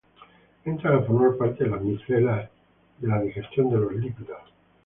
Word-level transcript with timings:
Entran 0.71 0.95
a 0.95 1.03
formar 1.03 1.37
parte 1.37 1.63
de 1.63 1.69
las 1.69 1.81
micelas 1.83 2.49
de 2.97 3.07
la 3.07 3.21
digestión 3.21 3.69
de 3.69 3.77
los 3.77 3.93
lípidos. 3.93 4.41